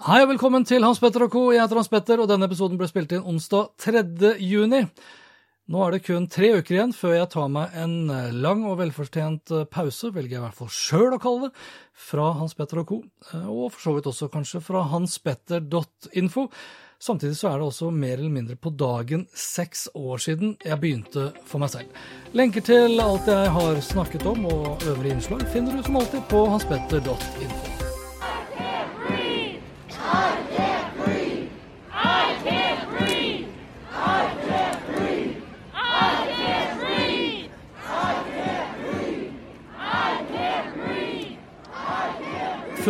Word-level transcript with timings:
Hei 0.00 0.22
og 0.22 0.30
velkommen 0.30 0.62
til 0.64 0.80
Hans 0.80 0.96
Petter 0.96 1.26
og 1.26 1.34
co. 1.34 1.40
Jeg 1.52 1.60
heter 1.60 1.76
Hans 1.76 1.90
Petter, 1.92 2.22
og 2.22 2.28
denne 2.30 2.46
episoden 2.48 2.78
ble 2.80 2.86
spilt 2.88 3.10
inn 3.12 3.26
onsdag 3.28 3.66
3. 3.84 4.30
juni. 4.40 4.78
Nå 5.68 5.82
er 5.84 5.92
det 5.92 6.06
kun 6.06 6.24
tre 6.32 6.54
uker 6.56 6.78
igjen 6.78 6.94
før 6.96 7.18
jeg 7.18 7.28
tar 7.34 7.50
meg 7.52 7.74
en 7.76 8.08
eh, 8.08 8.30
lang 8.32 8.62
og 8.64 8.78
velfortjent 8.78 9.52
eh, 9.52 9.66
pause, 9.68 10.08
velger 10.14 10.38
jeg 10.38 10.40
i 10.40 10.44
hvert 10.46 10.56
fall 10.56 10.70
sjøl 10.72 11.18
å 11.18 11.20
kalle 11.20 11.50
det, 11.50 11.66
fra 12.08 12.30
Hans 12.38 12.56
Petter 12.56 12.80
og 12.80 12.88
co., 12.88 12.98
eh, 13.28 13.44
og 13.44 13.74
for 13.74 13.82
så 13.84 13.94
vidt 13.98 14.08
også 14.08 14.30
kanskje 14.32 14.62
fra 14.64 14.86
hanspetter.info. 14.88 16.46
Samtidig 16.96 17.36
så 17.36 17.50
er 17.50 17.60
det 17.60 17.66
også 17.68 17.90
mer 17.92 18.14
eller 18.16 18.32
mindre 18.32 18.56
på 18.56 18.72
dagen 18.72 19.26
seks 19.36 19.90
år 20.00 20.24
siden 20.24 20.54
jeg 20.64 20.80
begynte 20.80 21.26
for 21.44 21.60
meg 21.60 21.74
selv. 21.74 22.00
Lenker 22.32 22.64
til 22.64 22.96
alt 23.04 23.28
jeg 23.28 23.52
har 23.52 23.84
snakket 23.84 24.24
om 24.32 24.48
og 24.48 24.88
øvrige 24.88 25.18
innslag 25.18 25.44
finner 25.52 25.76
du 25.76 25.84
som 25.84 26.00
alltid 26.00 26.24
på 26.32 26.46
hanspetter.info. 26.54 27.69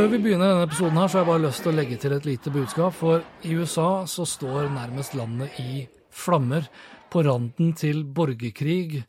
Før 0.01 0.15
vi 0.15 0.19
begynner 0.25 0.49
denne 0.49 0.65
episoden, 0.65 0.97
her, 0.97 1.11
så 1.13 1.19
har 1.19 1.27
jeg 1.27 1.29
bare 1.29 1.43
lyst 1.43 1.61
til 1.61 1.69
å 1.69 1.77
legge 1.77 1.97
til 2.01 2.13
et 2.17 2.25
lite 2.25 2.51
budskap. 2.55 2.95
For 2.97 3.25
i 3.45 3.53
USA 3.53 4.07
så 4.09 4.25
står 4.25 4.71
nærmest 4.73 5.13
landet 5.13 5.59
i 5.61 5.83
flammer, 6.09 6.65
på 7.13 7.21
randen 7.27 7.75
til 7.77 7.99
borgerkrig 8.17 9.03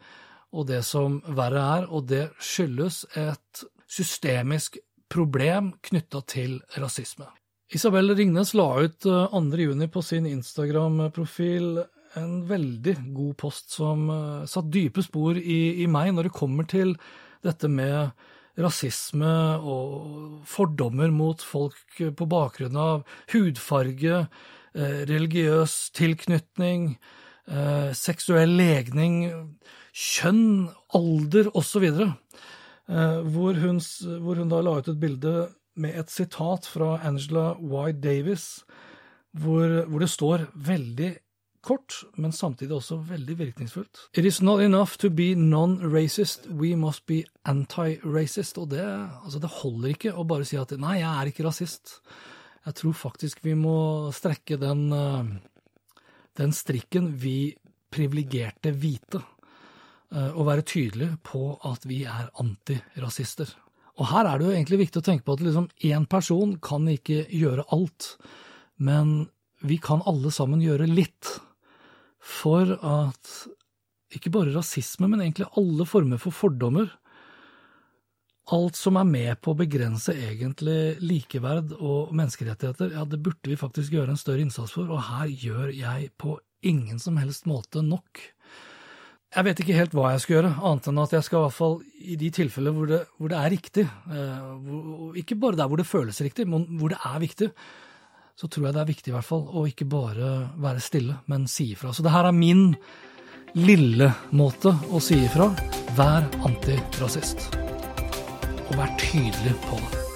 og 0.52 0.66
det 0.68 0.81
som 0.84 1.22
verre 1.38 1.62
er. 1.78 1.85
Og 1.88 2.09
det 2.09 2.25
skyldes 2.44 3.06
et 3.16 3.62
systemisk 3.88 4.81
problem 5.07 5.69
knytta 5.79 6.25
til 6.28 6.57
rasisme. 6.75 7.29
Isabel 7.72 8.12
Ringnes 8.18 8.52
la 8.59 8.68
ut 8.84 9.08
2.6 9.08 9.88
på 9.96 10.03
sin 10.03 10.28
Instagram-profil 10.28 11.85
en 12.19 12.35
veldig 12.52 12.97
god 13.16 13.40
post 13.40 13.72
som 13.79 14.12
uh, 14.12 14.44
satt 14.44 14.68
dype 14.68 15.08
spor 15.08 15.40
i, 15.40 15.62
i 15.85 15.88
meg 15.88 16.12
når 16.18 16.28
det 16.28 16.35
kommer 16.35 16.68
til 16.68 16.97
dette 17.47 17.72
med 17.72 18.12
rasisme 18.59 19.34
og 19.62 20.41
fordommer 20.50 21.12
mot 21.13 21.41
folk 21.44 22.01
på 22.17 22.28
bakgrunn 22.29 22.75
av 22.79 23.06
hudfarge, 23.34 24.25
eh, 24.75 25.00
religiøs 25.09 25.91
tilknytning, 25.95 26.97
eh, 27.47 27.91
seksuell 27.94 28.57
legning, 28.57 29.23
kjønn, 29.94 30.69
alder 30.94 31.51
osv. 31.56 31.88
Hvor, 32.91 33.56
hun, 33.56 33.78
hvor 34.19 34.35
hun 34.35 34.50
da 34.51 34.57
la 34.59 34.73
ut 34.81 34.88
et 34.91 35.00
bilde 35.00 35.34
med 35.79 35.95
et 35.95 36.09
sitat 36.11 36.66
fra 36.67 36.97
Angela 37.07 37.53
White 37.56 38.01
Davis, 38.03 38.66
hvor, 39.31 39.85
hvor 39.88 40.03
det 40.03 40.09
står 40.11 40.50
veldig 40.56 41.11
kort, 41.66 42.01
men 42.17 42.33
samtidig 42.33 42.73
også 42.75 42.97
veldig 43.07 43.38
virkningsfullt. 43.39 44.07
It 44.17 44.25
is 44.25 44.41
not 44.41 44.61
enough 44.61 44.97
to 45.01 45.09
be 45.09 45.33
non-racist, 45.38 46.47
we 46.49 46.75
must 46.75 47.05
be 47.05 47.22
anti-racist. 47.47 48.57
Og 48.61 48.72
det, 48.73 48.83
altså 49.23 49.41
det 49.41 49.53
holder 49.61 49.94
ikke 49.94 50.13
å 50.16 50.25
bare 50.27 50.47
si 50.47 50.59
at 50.59 50.73
nei, 50.81 50.99
jeg 51.01 51.11
er 51.11 51.31
ikke 51.31 51.45
rasist. 51.47 51.99
Jeg 52.66 52.77
tror 52.77 52.97
faktisk 52.97 53.41
vi 53.45 53.55
må 53.57 54.11
strekke 54.13 54.57
den, 54.61 54.88
eh, 54.94 55.33
den 56.38 56.53
strikken, 56.53 57.13
vi 57.22 57.53
privilegerte 57.91 58.72
hvite, 58.72 59.22
eh, 60.13 60.31
og 60.31 60.47
være 60.47 60.66
tydelige 60.66 61.17
på 61.23 61.57
at 61.67 61.85
vi 61.89 62.03
er 62.05 62.29
antirasister. 62.41 63.49
Og 63.99 64.07
her 64.09 64.25
er 64.25 64.39
det 64.39 64.47
jo 64.47 64.55
egentlig 64.55 64.81
viktig 64.85 65.01
å 65.01 65.05
tenke 65.05 65.28
på 65.28 65.35
at 65.35 65.43
liksom 65.45 65.69
én 65.83 66.07
person 66.09 66.55
kan 66.63 66.88
ikke 66.89 67.25
gjøre 67.29 67.67
alt, 67.75 68.16
men 68.78 69.29
vi 69.61 69.78
kan 69.78 70.01
alle 70.09 70.31
sammen 70.33 70.61
gjøre 70.63 70.89
litt 70.89 71.35
for 72.21 72.75
at 72.77 73.33
ikke 74.15 74.31
bare 74.33 74.53
rasisme, 74.55 75.07
men 75.09 75.23
egentlig 75.23 75.49
alle 75.57 75.87
former 75.87 76.19
for 76.21 76.35
fordommer, 76.35 76.89
alt 78.51 78.75
som 78.75 78.97
er 78.99 79.07
med 79.07 79.39
på 79.43 79.53
å 79.53 79.59
begrense 79.59 80.13
egentlig 80.17 80.97
likeverd 80.99 81.75
og 81.77 82.11
menneskerettigheter, 82.17 82.95
ja, 82.97 83.05
det 83.07 83.21
burde 83.23 83.51
vi 83.51 83.59
faktisk 83.59 83.93
gjøre 83.95 84.15
en 84.15 84.19
større 84.19 84.43
innsats 84.43 84.73
for, 84.75 84.89
og 84.91 85.05
her 85.07 85.29
gjør 85.29 85.71
jeg 85.75 86.11
på 86.19 86.35
ingen 86.67 86.99
som 87.01 87.17
helst 87.21 87.47
måte 87.49 87.83
nok. 87.85 88.19
Jeg 89.31 89.47
vet 89.47 89.61
ikke 89.63 89.77
helt 89.77 89.93
hva 89.95 90.09
jeg 90.11 90.23
skal 90.25 90.35
gjøre, 90.35 90.55
annet 90.67 90.89
enn 90.91 90.99
at 91.05 91.13
jeg 91.15 91.23
skal 91.23 91.39
i 91.39 91.45
hvert 91.45 91.55
fall 91.55 91.77
i 92.03 92.17
de 92.19 92.31
tilfeller 92.35 92.75
hvor 92.75 92.89
det, 92.89 92.99
hvor 93.15 93.31
det 93.31 93.37
er 93.39 93.53
riktig, 93.53 93.85
eh, 93.87 94.49
hvor, 94.65 95.15
ikke 95.21 95.39
bare 95.39 95.61
der 95.61 95.71
hvor 95.71 95.79
det 95.79 95.87
føles 95.87 96.19
riktig, 96.25 96.49
men 96.51 96.67
hvor 96.81 96.91
det 96.91 96.99
er 96.99 97.23
viktig, 97.23 97.49
så 98.39 98.49
tror 98.49 98.67
jeg 98.67 98.75
det 98.75 98.83
er 98.83 98.91
viktig 98.91 99.11
i 99.11 99.15
hvert 99.15 99.27
fall 99.27 99.47
å 99.47 99.65
ikke 99.69 99.87
bare 99.89 100.31
være 100.61 100.83
stille, 100.83 101.17
men 101.31 101.47
si 101.51 101.71
ifra. 101.75 101.93
Så 101.93 102.05
det 102.05 102.13
her 102.13 102.29
er 102.29 102.35
min 102.35 102.69
lille 103.57 104.11
måte 104.31 104.73
å 104.91 105.01
si 105.03 105.19
ifra. 105.25 105.51
Vær 105.97 106.27
antirasist. 106.47 107.49
Og 108.69 108.77
vær 108.79 108.95
tydelig 109.01 109.57
på 109.67 109.81
det. 109.81 110.10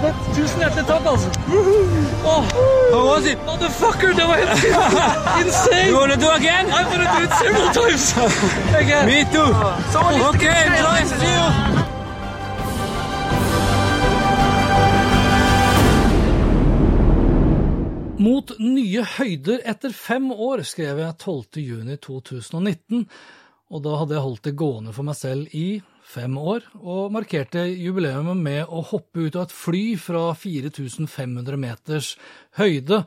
Så. 0.00 0.12
Tusen 0.36 0.58
hjertelig 0.62 0.84
takk, 0.86 1.06
altså. 1.06 1.28
Oh, 2.24 2.42
How 2.92 3.02
was 3.10 3.26
it? 3.26 3.38
motherfucker, 3.46 4.08
det 4.18 4.24
var 4.30 4.36
helt 4.36 4.64
insane! 5.46 5.88
You 5.90 5.96
wanna 6.00 6.16
do 6.16 6.30
again? 6.30 6.66
I'm 6.70 6.86
gonna 6.92 7.10
do 7.16 7.24
it 7.24 7.32
several 7.42 7.68
times. 7.80 8.04
Again. 8.82 9.06
Me 9.06 9.24
too. 9.32 9.50
Okay, 10.30 10.68
nice 10.82 11.10
to 11.10 11.18
see 11.20 11.34
you. 11.34 11.48
Mot 18.18 18.50
nye 18.58 19.04
høyder 19.16 19.60
etter 19.70 19.92
fem 19.94 20.30
år, 20.34 20.64
skrev 20.66 20.98
jeg 21.04 21.14
12.6.2019, 21.22 23.04
og 23.70 23.84
da 23.84 23.92
hadde 24.00 24.16
jeg 24.16 24.24
holdt 24.24 24.48
det 24.48 24.54
gående 24.58 24.94
for 24.96 25.06
meg 25.06 25.16
selv 25.18 25.54
i 25.54 25.66
fem 26.08 26.38
år, 26.40 26.64
og 26.80 27.12
markerte 27.14 27.66
jubileet 27.68 28.24
med 28.38 28.64
å 28.68 28.84
hoppe 28.92 29.26
ut 29.26 29.36
av 29.36 29.48
et 29.48 29.54
fly 29.54 29.82
fra 30.00 30.30
4500 30.38 31.60
meters 31.60 32.14
høyde. 32.58 33.02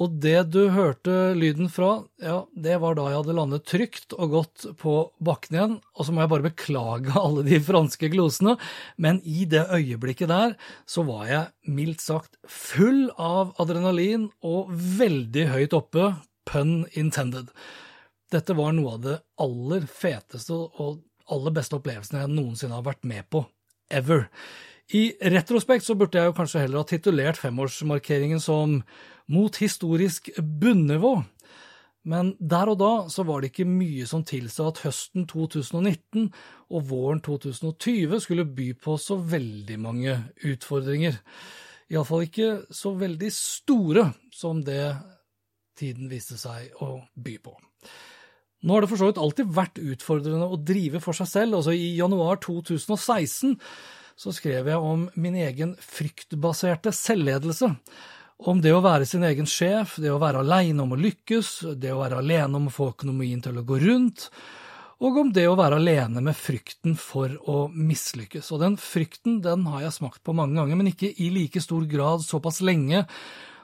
Og 0.00 0.14
det 0.22 0.46
du 0.54 0.62
hørte 0.72 1.34
lyden 1.36 1.68
fra, 1.72 1.90
ja, 2.24 2.38
det 2.56 2.78
var 2.80 2.96
da 2.96 3.08
jeg 3.10 3.18
hadde 3.18 3.36
landet 3.36 3.66
trygt 3.68 4.14
og 4.16 4.32
godt 4.32 4.64
på 4.80 4.94
bakken 5.20 5.56
igjen. 5.56 5.74
Og 5.92 6.06
så 6.06 6.14
må 6.14 6.22
jeg 6.22 6.32
bare 6.32 6.46
beklage 6.48 7.16
alle 7.24 7.44
de 7.44 7.60
franske 7.64 8.08
glosene, 8.12 8.56
men 8.96 9.20
i 9.28 9.44
det 9.50 9.66
øyeblikket 9.68 10.32
der 10.32 10.56
så 10.88 11.04
var 11.08 11.26
jeg 11.28 11.74
mildt 11.76 12.04
sagt 12.04 12.40
full 12.48 13.10
av 13.20 13.52
adrenalin 13.60 14.30
og 14.40 14.72
veldig 14.72 15.46
høyt 15.52 15.76
oppe, 15.76 16.14
pun 16.48 16.82
intended. 16.98 17.52
Dette 18.32 18.54
var 18.56 18.72
noe 18.72 18.96
av 18.96 19.04
det 19.04 19.20
aller 19.42 19.84
feteste 19.90 20.56
og 20.56 21.00
aller 21.34 21.54
beste 21.54 21.78
opplevelsene 21.78 22.24
jeg 22.24 22.32
noensinne 22.34 22.76
har 22.76 22.86
vært 22.86 23.06
med 23.08 23.26
på. 23.32 23.44
Ever. 23.90 24.26
I 24.94 25.12
retrospekt 25.32 25.86
så 25.86 25.94
burde 25.98 26.18
jeg 26.18 26.30
jo 26.30 26.36
kanskje 26.36 26.64
heller 26.64 26.82
ha 26.82 26.88
titulert 26.88 27.38
femårsmarkeringen 27.38 28.42
som 28.42 28.80
Mot 29.30 29.54
historisk 29.62 30.26
bunnivå. 30.42 31.20
Men 32.10 32.32
der 32.40 32.72
og 32.72 32.78
da 32.80 32.92
så 33.12 33.22
var 33.28 33.42
det 33.42 33.52
ikke 33.52 33.68
mye 33.68 34.06
som 34.08 34.24
tilsa 34.26 34.70
at 34.70 34.80
høsten 34.82 35.28
2019 35.30 36.30
og 36.72 36.86
våren 36.88 37.20
2020 37.22 38.24
skulle 38.24 38.48
by 38.48 38.72
på 38.80 38.96
så 38.98 39.20
veldig 39.20 39.78
mange 39.78 40.16
utfordringer. 40.48 41.20
Iallfall 41.92 42.26
ikke 42.26 42.50
så 42.74 42.94
veldig 42.98 43.30
store 43.34 44.08
som 44.34 44.64
det 44.66 44.82
tiden 45.78 46.10
viste 46.10 46.38
seg 46.40 46.72
å 46.82 46.96
by 47.14 47.36
på. 47.44 47.54
Nå 48.60 48.74
har 48.74 48.84
det 48.84 48.90
for 48.90 49.00
så 49.00 49.08
vidt 49.08 49.20
alltid 49.20 49.52
vært 49.56 49.80
utfordrende 49.80 50.48
å 50.52 50.60
drive 50.60 51.00
for 51.00 51.16
seg 51.16 51.28
selv. 51.30 51.58
Altså 51.60 51.72
I 51.72 51.94
januar 51.96 52.40
2016 52.44 53.56
så 54.20 54.32
skrev 54.36 54.68
jeg 54.68 54.84
om 54.84 55.06
min 55.16 55.36
egen 55.40 55.74
fryktbaserte 55.80 56.92
selvledelse. 56.92 57.70
Om 58.50 58.60
det 58.64 58.72
å 58.72 58.82
være 58.84 59.08
sin 59.08 59.24
egen 59.24 59.48
sjef, 59.48 59.98
det 60.00 60.12
å 60.12 60.20
være 60.20 60.42
aleine 60.44 60.84
om 60.84 60.92
å 60.92 61.00
lykkes, 61.00 61.76
det 61.80 61.92
å 61.92 62.00
være 62.00 62.20
alene 62.20 62.56
om 62.56 62.68
å 62.68 62.72
få 62.72 62.90
økonomien 62.94 63.40
til 63.44 63.60
å 63.60 63.64
gå 63.68 63.80
rundt, 63.82 64.28
og 65.00 65.16
om 65.16 65.30
det 65.32 65.46
å 65.48 65.56
være 65.56 65.78
alene 65.80 66.20
med 66.24 66.36
frykten 66.36 66.96
for 67.00 67.32
å 67.48 67.62
mislykkes. 67.72 68.50
Og 68.52 68.60
den 68.60 68.76
frykten 68.80 69.38
den 69.44 69.64
har 69.72 69.86
jeg 69.86 69.96
smakt 69.96 70.20
på 70.24 70.34
mange 70.36 70.60
ganger, 70.60 70.76
men 70.76 70.90
ikke 70.92 71.12
i 71.16 71.30
like 71.32 71.60
stor 71.64 71.86
grad 71.88 72.24
såpass 72.24 72.60
lenge 72.64 73.06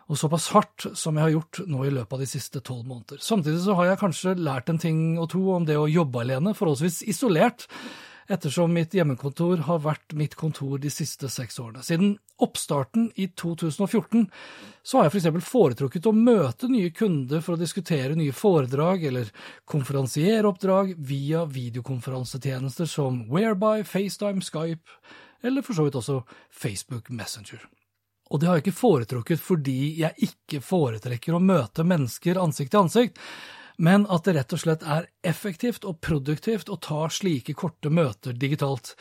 og 0.06 0.19
såpass 0.19 0.50
hardt 0.55 0.88
som 0.94 1.17
jeg 1.19 1.26
har 1.26 1.35
gjort 1.35 1.62
nå 1.67 1.85
i 1.87 1.93
løpet 1.94 2.14
av 2.14 2.23
de 2.23 2.29
siste 2.31 2.62
tolv 2.62 2.87
måneder. 2.87 3.23
Samtidig 3.23 3.64
så 3.64 3.75
har 3.79 3.91
jeg 3.91 4.03
kanskje 4.03 4.37
lært 4.38 4.70
en 4.70 4.82
ting 4.82 5.00
og 5.19 5.31
to 5.35 5.43
om 5.56 5.67
det 5.67 5.79
å 5.79 5.88
jobbe 5.91 6.23
alene, 6.23 6.55
forholdsvis 6.55 7.03
isolert, 7.11 7.67
ettersom 8.31 8.73
mitt 8.75 8.94
hjemmekontor 8.94 9.62
har 9.69 9.82
vært 9.85 10.14
mitt 10.19 10.35
kontor 10.38 10.81
de 10.82 10.91
siste 10.91 11.29
seks 11.31 11.61
årene. 11.62 11.82
Siden 11.87 12.17
oppstarten 12.43 13.08
i 13.14 13.29
2014 13.38 14.26
så 14.82 14.99
har 14.99 15.06
jeg 15.06 15.14
f.eks. 15.14 15.29
For 15.37 15.50
foretrukket 15.50 16.09
å 16.11 16.14
møte 16.14 16.70
nye 16.70 16.91
kunder 16.94 17.43
for 17.44 17.55
å 17.55 17.61
diskutere 17.61 18.19
nye 18.19 18.35
foredrag 18.35 19.06
eller 19.11 19.31
konferansieroppdrag 19.70 20.97
via 20.99 21.44
videokonferansetjenester 21.50 22.91
som 22.91 23.25
Whereby, 23.31 23.87
FaceTime, 23.87 24.43
Skype 24.43 24.99
eller 25.47 25.62
for 25.62 25.79
så 25.79 25.87
vidt 25.87 25.99
også 25.99 26.23
Facebook 26.50 27.11
Messenger. 27.14 27.62
Og 28.31 28.40
det 28.40 28.49
har 28.49 28.58
jeg 28.58 28.67
ikke 28.67 28.81
foretrukket 28.81 29.43
fordi 29.43 29.81
jeg 30.00 30.28
ikke 30.28 30.62
foretrekker 30.64 31.37
å 31.37 31.43
møte 31.43 31.87
mennesker 31.87 32.40
ansikt 32.43 32.75
til 32.75 32.82
ansikt, 32.82 33.20
men 33.76 34.06
at 34.08 34.25
det 34.25 34.37
rett 34.38 34.55
og 34.56 34.61
slett 34.62 34.84
er 34.88 35.08
effektivt 35.26 35.84
og 35.84 35.99
produktivt 36.05 36.70
å 36.73 36.78
ta 36.81 37.06
slike 37.12 37.52
korte 37.58 37.93
møter 37.93 38.32
digitalt. 38.32 38.94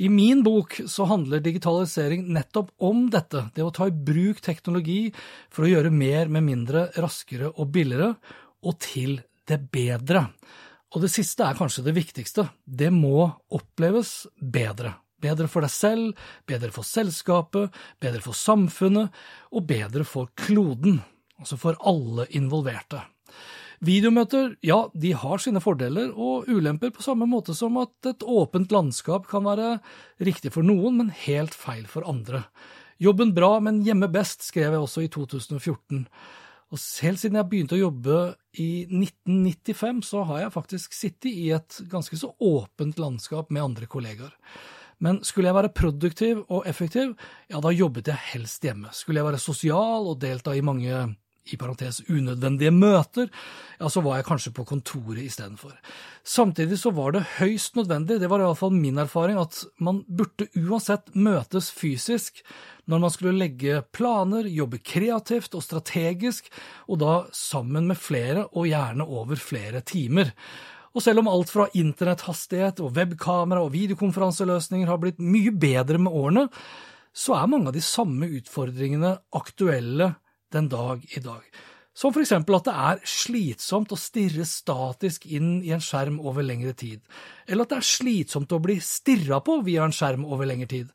I 0.00 0.08
min 0.08 0.40
bok 0.46 0.78
så 0.90 1.06
handler 1.10 1.44
digitalisering 1.44 2.24
nettopp 2.32 2.72
om 2.82 3.06
dette, 3.12 3.44
det 3.54 3.62
å 3.62 3.72
ta 3.74 3.90
i 3.90 3.94
bruk 3.94 4.40
teknologi 4.44 5.12
for 5.52 5.66
å 5.66 5.70
gjøre 5.74 5.92
mer 5.92 6.32
med 6.32 6.48
mindre, 6.48 6.88
raskere 6.96 7.52
og 7.52 7.70
billigere, 7.76 8.14
og 8.64 8.80
til 8.80 9.18
det 9.44 9.60
bedre. 9.68 10.30
Og 10.96 11.04
det 11.04 11.12
siste 11.12 11.44
er 11.44 11.58
kanskje 11.58 11.84
det 11.84 11.96
viktigste, 11.98 12.48
det 12.64 12.90
må 12.94 13.28
oppleves 13.52 14.22
bedre. 14.40 14.96
Bedre 15.24 15.48
for 15.48 15.64
deg 15.64 15.72
selv, 15.72 16.28
bedre 16.48 16.70
for 16.74 16.86
selskapet, 16.86 17.72
bedre 18.02 18.20
for 18.24 18.36
samfunnet, 18.36 19.10
og 19.54 19.66
bedre 19.70 20.04
for 20.08 20.30
kloden, 20.36 21.00
altså 21.40 21.58
for 21.60 21.80
alle 21.80 22.28
involverte. 22.36 23.00
Videomøter 23.84 24.54
ja, 24.64 24.84
de 24.94 25.10
har 25.18 25.42
sine 25.42 25.60
fordeler 25.60 26.12
og 26.12 26.48
ulemper, 26.48 26.92
på 26.94 27.04
samme 27.04 27.26
måte 27.28 27.56
som 27.56 27.76
at 27.82 28.08
et 28.08 28.22
åpent 28.24 28.72
landskap 28.72 29.26
kan 29.28 29.44
være 29.44 29.78
riktig 30.24 30.54
for 30.54 30.66
noen, 30.66 31.00
men 31.00 31.12
helt 31.24 31.56
feil 31.56 31.84
for 31.90 32.06
andre. 32.08 32.44
Jobben 33.02 33.34
bra, 33.34 33.58
men 33.60 33.82
hjemme 33.84 34.08
best, 34.12 34.46
skrev 34.46 34.76
jeg 34.76 34.84
også 34.86 35.04
i 35.04 35.10
2014. 35.12 36.04
Og 36.72 36.80
helt 37.04 37.20
siden 37.20 37.38
jeg 37.38 37.48
begynte 37.50 37.76
å 37.76 37.82
jobbe 37.82 38.20
i 38.62 38.86
1995, 38.86 40.00
så 40.06 40.22
har 40.30 40.44
jeg 40.44 40.54
faktisk 40.54 40.96
sittet 40.96 41.30
i 41.32 41.50
et 41.54 41.80
ganske 41.90 42.18
så 42.18 42.32
åpent 42.42 42.98
landskap 43.02 43.52
med 43.54 43.66
andre 43.66 43.90
kollegaer. 43.90 44.32
Men 45.04 45.20
skulle 45.26 45.50
jeg 45.50 45.58
være 45.58 45.74
produktiv 45.76 46.44
og 46.48 46.64
effektiv, 46.70 47.12
ja, 47.52 47.60
da 47.60 47.74
jobbet 47.74 48.08
jeg 48.08 48.30
helst 48.32 48.64
hjemme. 48.64 48.92
Skulle 48.96 49.20
jeg 49.20 49.28
være 49.28 49.42
sosial 49.42 50.08
og 50.08 50.18
delta 50.22 50.54
i 50.56 50.64
mange 50.64 51.04
i 51.52 51.58
parentes 51.60 52.00
unødvendige 52.08 52.72
møter, 52.72 53.28
ja, 53.76 53.88
så 53.92 54.00
var 54.04 54.16
jeg 54.18 54.26
kanskje 54.30 54.52
på 54.56 54.64
kontoret 54.68 55.20
istedenfor. 55.26 55.74
Samtidig 56.24 56.78
så 56.80 56.92
var 56.96 57.12
det 57.12 57.26
høyst 57.36 57.76
nødvendig, 57.76 58.16
det 58.20 58.30
var 58.32 58.40
iallfall 58.40 58.72
min 58.72 59.00
erfaring, 59.02 59.36
at 59.40 59.58
man 59.76 60.02
burde 60.08 60.48
uansett 60.56 61.12
møtes 61.12 61.68
fysisk 61.74 62.40
når 62.88 63.00
man 63.00 63.12
skulle 63.12 63.36
legge 63.36 63.82
planer, 63.96 64.48
jobbe 64.48 64.80
kreativt 64.84 65.56
og 65.56 65.64
strategisk, 65.64 66.48
og 66.88 67.00
da 67.00 67.14
sammen 67.32 67.88
med 67.88 68.00
flere, 68.00 68.46
og 68.52 68.68
gjerne 68.68 69.04
over 69.04 69.40
flere 69.40 69.80
timer. 69.84 70.32
Og 70.94 71.02
selv 71.02 71.24
om 71.24 71.30
alt 71.30 71.50
fra 71.50 71.66
internetthastighet 71.74 72.80
og 72.84 72.94
webkamera 72.94 73.64
og 73.64 73.72
videokonferanseløsninger 73.74 74.90
har 74.90 75.00
blitt 75.02 75.22
mye 75.22 75.50
bedre 75.50 75.98
med 75.98 76.14
årene, 76.14 76.48
så 77.14 77.36
er 77.38 77.50
mange 77.50 77.70
av 77.70 77.76
de 77.76 77.82
samme 77.82 78.28
utfordringene 78.38 79.16
aktuelle 79.38 80.14
den 80.54 80.68
dag 80.70 81.02
i 81.14 81.22
dag. 81.22 81.42
Som 81.94 82.10
for 82.14 82.24
eksempel 82.24 82.56
at 82.58 82.66
det 82.66 82.74
er 82.74 83.02
slitsomt 83.06 83.92
å 83.94 83.98
stirre 83.98 84.46
statisk 84.50 85.28
inn 85.30 85.60
i 85.62 85.70
en 85.74 85.82
skjerm 85.82 86.16
over 86.22 86.46
lengre 86.46 86.74
tid, 86.78 87.02
eller 87.46 87.66
at 87.66 87.74
det 87.74 87.82
er 87.82 87.90
slitsomt 87.90 88.54
å 88.54 88.62
bli 88.62 88.80
stirra 88.82 89.38
på 89.46 89.60
via 89.66 89.86
en 89.86 89.94
skjerm 89.94 90.26
over 90.26 90.50
lengre 90.50 90.70
tid. 90.72 90.90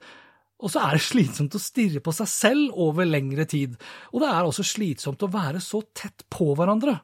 Og 0.60 0.74
så 0.74 0.82
er 0.84 0.98
det 0.98 1.06
slitsomt 1.06 1.56
å 1.56 1.62
stirre 1.64 2.02
på 2.04 2.12
seg 2.12 2.28
selv 2.28 2.80
over 2.84 3.08
lengre 3.08 3.46
tid, 3.48 3.78
og 4.12 4.26
det 4.26 4.32
er 4.32 4.44
også 4.44 4.66
slitsomt 4.68 5.24
å 5.24 5.32
være 5.32 5.64
så 5.64 5.80
tett 5.96 6.28
på 6.28 6.52
hverandre 6.52 6.98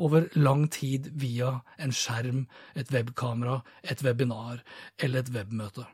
over 0.00 0.28
lang 0.34 0.66
tid 0.72 1.10
via 1.20 1.60
en 1.78 1.92
skjerm, 1.92 2.46
et 2.74 2.90
webkamera, 2.92 3.60
et 3.84 4.02
webinar 4.04 4.62
eller 4.98 5.20
et 5.20 5.32
webmøte. 5.34 5.84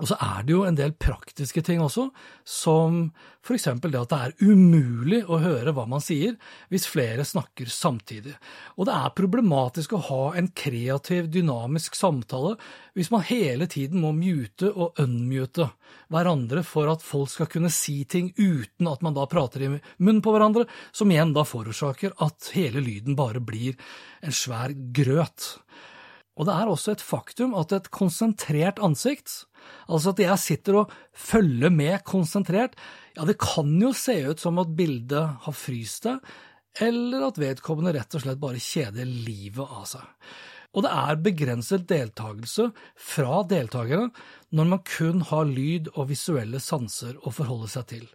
Og 0.00 0.08
så 0.08 0.16
er 0.24 0.46
det 0.48 0.54
jo 0.54 0.62
en 0.64 0.76
del 0.76 0.94
praktiske 0.96 1.60
ting 1.66 1.82
også, 1.84 2.06
som 2.48 3.10
for 3.44 3.58
eksempel 3.58 3.92
det 3.92 4.00
at 4.00 4.12
det 4.12 4.20
er 4.24 4.54
umulig 4.54 5.18
å 5.28 5.36
høre 5.42 5.74
hva 5.76 5.84
man 5.90 6.00
sier 6.00 6.38
hvis 6.72 6.86
flere 6.88 7.26
snakker 7.28 7.68
samtidig. 7.68 8.32
Og 8.80 8.88
det 8.88 8.94
er 8.96 9.12
problematisk 9.18 9.92
å 9.92 10.00
ha 10.08 10.22
en 10.40 10.48
kreativ, 10.56 11.28
dynamisk 11.34 11.98
samtale 11.98 12.54
hvis 12.96 13.12
man 13.12 13.26
hele 13.28 13.68
tiden 13.68 14.00
må 14.00 14.14
mute 14.16 14.72
og 14.72 14.96
unmute 15.02 15.68
hverandre 16.08 16.64
for 16.64 16.88
at 16.88 17.04
folk 17.04 17.28
skal 17.34 17.52
kunne 17.52 17.72
si 17.72 18.00
ting 18.08 18.32
uten 18.40 18.88
at 18.88 19.04
man 19.04 19.18
da 19.18 19.28
prater 19.28 19.66
i 19.66 19.72
munnen 19.76 20.24
på 20.24 20.32
hverandre, 20.32 20.64
som 20.88 21.12
igjen 21.12 21.36
da 21.36 21.44
forårsaker 21.44 22.16
at 22.24 22.52
hele 22.56 22.80
lyden 22.80 23.18
bare 23.18 23.44
blir 23.44 23.76
en 24.24 24.32
svær 24.32 24.72
grøt. 24.72 25.52
Og 26.40 26.48
det 26.48 26.54
er 26.56 26.70
også 26.70 26.94
et 26.94 27.04
faktum 27.04 27.52
at 27.60 27.74
et 27.76 27.90
konsentrert 27.92 28.80
ansikt, 28.82 29.44
altså 29.84 30.14
at 30.14 30.22
jeg 30.22 30.40
sitter 30.40 30.78
og 30.80 30.94
følger 31.12 31.72
med 31.72 32.00
konsentrert, 32.08 32.78
ja, 33.16 33.26
det 33.28 33.36
kan 33.42 33.74
jo 33.82 33.92
se 33.96 34.16
ut 34.30 34.40
som 34.40 34.60
at 34.62 34.72
bildet 34.76 35.44
har 35.44 35.56
fryst 35.56 36.08
det, 36.08 36.16
eller 36.80 37.26
at 37.28 37.40
vedkommende 37.40 37.92
rett 37.98 38.16
og 38.16 38.24
slett 38.24 38.40
bare 38.40 38.62
kjeder 38.62 39.04
livet 39.04 39.68
av 39.68 39.84
seg. 39.90 40.06
Og 40.72 40.86
det 40.86 40.92
er 40.96 41.20
begrenset 41.20 41.84
deltakelse 41.90 42.70
fra 42.96 43.42
deltakerne 43.44 44.08
når 44.56 44.70
man 44.70 44.80
kun 44.88 45.20
har 45.28 45.44
lyd 45.48 45.90
og 45.92 46.08
visuelle 46.14 46.62
sanser 46.64 47.18
å 47.20 47.32
forholde 47.34 47.68
seg 47.74 47.90
til. 47.92 48.06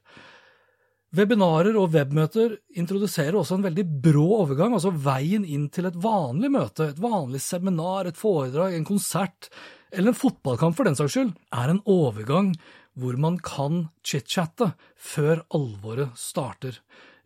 Webinarer 1.18 1.74
og 1.80 1.96
webmøter 1.96 2.52
introduserer 2.78 3.34
også 3.40 3.58
en 3.58 3.66
veldig 3.66 3.86
brå 4.04 4.26
overgang, 4.44 4.76
altså 4.76 4.92
veien 4.92 5.48
inn 5.48 5.66
til 5.74 5.88
et 5.90 5.98
vanlig 6.04 6.52
møte, 6.54 6.92
et 6.92 7.02
vanlig 7.02 7.42
seminar, 7.42 8.06
et 8.06 8.20
foredrag, 8.20 8.76
en 8.76 8.86
konsert, 8.86 9.50
eller 9.90 10.12
en 10.12 10.20
fotballkamp 10.20 10.78
for 10.78 10.86
den 10.86 10.98
saks 11.00 11.16
skyld, 11.16 11.32
er 11.58 11.74
en 11.74 11.82
overgang 11.90 12.52
hvor 12.98 13.18
man 13.22 13.40
kan 13.42 13.88
chit-chatte 14.06 14.72
før 14.94 15.42
alvoret 15.58 16.14
starter. 16.22 16.78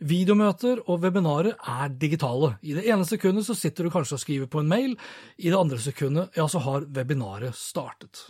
Videomøter 0.02 0.86
og 0.88 1.04
webinarer 1.04 1.58
er 1.60 1.92
digitale. 1.92 2.56
I 2.64 2.78
det 2.80 2.88
ene 2.88 3.08
sekundet 3.08 3.48
så 3.50 3.58
sitter 3.58 3.86
du 3.86 3.94
kanskje 3.94 4.18
og 4.18 4.24
skriver 4.24 4.52
på 4.52 4.64
en 4.64 4.72
mail, 4.72 4.96
i 5.36 5.52
det 5.52 5.60
andre 5.60 5.82
sekundet 5.84 6.40
ja, 6.40 6.48
så 6.48 6.64
har 6.64 6.88
webinaret 6.96 7.58
startet. 7.60 8.30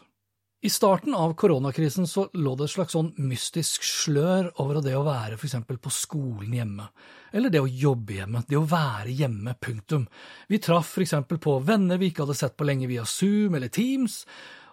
I 0.62 0.70
starten 0.70 1.16
av 1.18 1.34
koronakrisen 1.34 2.06
så 2.08 2.28
lå 2.38 2.52
det 2.56 2.68
et 2.68 2.74
slags 2.76 2.94
sånn 2.94 3.08
mystisk 3.18 3.82
slør 3.82 4.52
over 4.62 4.78
det 4.86 4.94
å 4.94 5.02
være 5.08 5.40
f.eks. 5.40 5.56
på 5.66 5.94
skolen 5.94 6.54
hjemme, 6.54 6.86
eller 7.34 7.50
det 7.50 7.64
å 7.64 7.70
jobbe 7.70 8.20
hjemme, 8.20 8.44
det 8.46 8.60
å 8.60 8.68
være 8.70 9.10
hjemme, 9.10 9.56
punktum. 9.58 10.06
Vi 10.54 10.60
traff 10.62 10.92
f.eks. 10.94 11.16
på 11.34 11.56
venner 11.66 11.98
vi 11.98 12.12
ikke 12.12 12.28
hadde 12.28 12.38
sett 12.38 12.54
på 12.60 12.68
lenge 12.70 12.92
via 12.92 13.08
Zoom 13.10 13.58
eller 13.58 13.74
Teams, 13.74 14.22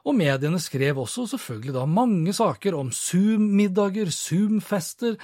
og 0.04 0.18
mediene 0.20 0.60
skrev 0.60 1.00
også 1.00 1.24
selvfølgelig 1.32 1.78
da 1.78 1.86
mange 1.88 2.36
saker 2.36 2.76
om 2.76 2.92
Zoom-middager, 2.92 4.12
Zoom-fester, 4.12 5.16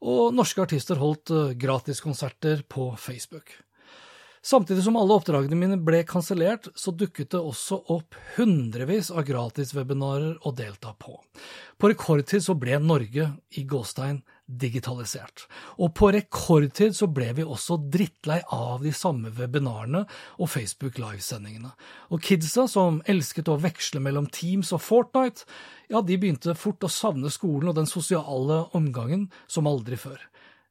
og 0.00 0.32
norske 0.36 0.64
artister 0.64 0.96
holdt 1.00 1.32
eh, 1.32 1.54
gratiskonserter 1.60 2.64
på 2.72 2.94
Facebook. 3.00 3.52
Samtidig 4.46 4.84
som 4.84 4.94
alle 4.94 5.16
oppdragene 5.18 5.56
mine 5.58 5.76
ble 5.82 6.04
kansellert, 6.06 6.68
så 6.78 6.92
dukket 6.94 7.32
det 7.34 7.40
også 7.42 7.80
opp 7.90 8.14
hundrevis 8.36 9.08
av 9.10 9.24
gratiswebinarer 9.26 10.36
å 10.46 10.52
delta 10.54 10.92
på. 11.02 11.16
På 11.74 11.90
rekordtid 11.90 12.44
så 12.44 12.54
ble 12.54 12.78
Norge, 12.78 13.26
i 13.58 13.64
gåstein, 13.66 14.20
digitalisert. 14.46 15.48
Og 15.82 15.90
på 15.98 16.12
rekordtid 16.14 16.94
så 16.94 17.08
ble 17.10 17.32
vi 17.40 17.42
også 17.42 17.80
drittlei 17.90 18.38
av 18.54 18.86
de 18.86 18.94
samme 18.94 19.34
webinarene 19.34 20.04
og 20.38 20.52
Facebook 20.52 21.02
livesendingene. 21.02 21.72
Og 22.14 22.22
kidsa, 22.22 22.68
som 22.70 23.02
elsket 23.10 23.50
å 23.50 23.58
veksle 23.58 23.98
mellom 24.04 24.30
Teams 24.30 24.70
og 24.70 24.84
Fortnite, 24.86 25.42
ja, 25.90 25.98
de 25.98 26.22
begynte 26.22 26.54
fort 26.54 26.86
å 26.86 26.92
savne 26.92 27.34
skolen 27.34 27.72
og 27.72 27.80
den 27.80 27.90
sosiale 27.90 28.62
omgangen 28.78 29.26
som 29.50 29.66
aldri 29.66 29.98
før 29.98 30.22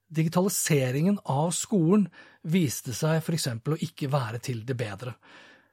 digitaliseringen 0.07 1.19
av 1.25 1.51
skolen 1.55 2.07
viste 2.43 2.93
seg 2.93 3.21
f.eks. 3.21 3.47
å 3.50 3.77
ikke 3.88 4.09
være 4.12 4.41
til 4.43 4.63
det 4.65 4.77
bedre. 4.77 5.15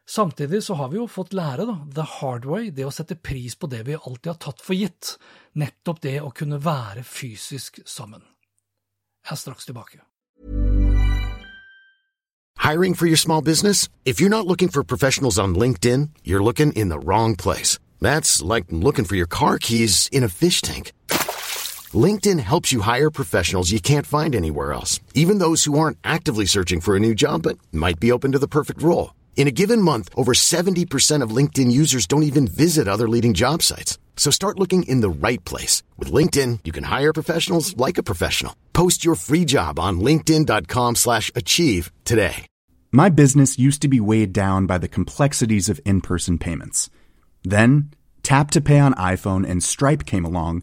Samtidig 0.09 0.63
så 0.67 0.75
har 0.75 0.91
vi 0.91 0.99
jo 0.99 1.07
fått 1.07 1.33
lære, 1.33 1.67
da, 1.69 1.77
the 1.95 2.07
hard 2.19 2.45
way, 2.45 2.71
det 2.71 2.85
å 2.85 2.93
sette 2.95 3.15
pris 3.15 3.55
på 3.55 3.69
det 3.71 3.85
vi 3.87 3.95
alltid 3.95 4.33
har 4.33 4.41
tatt 4.43 4.63
for 4.65 4.75
gitt, 4.75 5.17
nettopp 5.55 6.03
det 6.03 6.19
å 6.21 6.33
kunne 6.35 6.59
være 6.63 7.05
fysisk 7.07 7.81
sammen. 7.87 8.25
Jeg 9.23 9.37
er 9.37 9.43
straks 9.45 9.69
tilbake. 9.69 10.03
Hiring 12.59 12.95
for 12.95 13.07
your 13.07 13.17
small 13.17 13.43
business? 13.43 13.89
If 14.05 14.21
you're 14.21 14.29
not 14.29 14.47
looking 14.47 14.69
for 14.69 14.83
professionals 14.85 15.39
on 15.39 15.55
LinkedIn, 15.55 16.11
you're 16.25 16.43
looking 16.43 16.73
in 16.73 16.89
the 16.89 16.99
wrong 16.99 17.37
place. 17.37 17.79
That's 18.01 18.43
like 18.43 18.67
looking 18.71 19.05
for 19.05 19.17
your 19.17 19.27
car 19.27 19.59
keys 19.59 20.09
in 20.13 20.25
a 20.25 20.29
fish 20.29 20.63
tank. 20.63 20.93
LinkedIn 21.95 22.41
helps 22.41 22.73
you 22.73 22.83
hire 22.83 23.11
professionals 23.11 23.73
you 23.73 23.81
can't 23.81 24.07
find 24.07 24.35
anywhere 24.35 24.73
else, 24.73 25.01
even 25.15 25.39
those 25.39 25.65
who 25.65 25.79
aren't 25.79 25.99
actively 26.05 26.47
searching 26.47 26.81
for 26.81 26.95
a 26.95 27.01
new 27.01 27.15
job 27.15 27.43
but 27.43 27.59
might 27.73 27.99
be 27.99 28.13
open 28.13 28.33
to 28.33 28.39
the 28.39 28.49
perfect 28.49 28.81
role. 28.81 29.15
In 29.35 29.49
a 29.49 29.51
given 29.51 29.83
month, 29.83 30.09
over 30.15 30.33
70% 30.33 31.23
of 31.23 31.37
LinkedIn 31.37 31.73
users 31.73 32.07
don't 32.07 32.23
even 32.23 32.47
visit 32.47 32.87
other 32.87 33.09
leading 33.09 33.35
job 33.35 33.63
sites. 33.63 33.99
So 34.17 34.31
start 34.31 34.59
looking 34.59 34.85
in 34.85 35.01
the 35.01 35.11
right 35.27 35.45
place. 35.45 35.83
With 35.99 36.13
LinkedIn, 36.13 36.61
you 36.63 36.71
can 36.71 36.85
hire 36.85 37.13
professionals 37.13 37.77
like 37.77 37.99
a 37.99 38.05
professional. 38.05 38.55
Post 38.73 39.05
your 39.05 39.17
free 39.17 39.45
job 39.45 39.81
on 39.81 39.99
linkedin.com 39.99 40.95
slash 40.95 41.33
achieve 41.35 41.91
today. 42.05 42.47
My 42.93 43.09
business 43.09 43.59
used 43.59 43.83
to 43.83 43.89
be 43.89 44.01
weighed 44.01 44.33
down 44.33 44.67
by 44.67 44.79
the 44.79 44.89
complexities 44.89 45.71
of 45.71 45.81
in-person 45.85 46.39
payments. 46.39 46.91
Then, 47.43 47.91
Tap 48.23 48.51
to 48.51 48.61
Pay 48.61 48.79
on 48.79 48.95
iPhone 48.95 49.49
and 49.49 49.65
Stripe 49.65 50.05
came 50.05 50.27
along 50.27 50.63